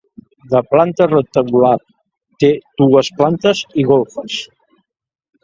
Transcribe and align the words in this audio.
De 0.51 0.61
planta 0.69 1.05
rectangular, 1.11 1.73
té 2.45 2.49
dues 2.83 3.13
plantes 3.21 3.63
i 3.83 3.87
golfes. 3.93 4.41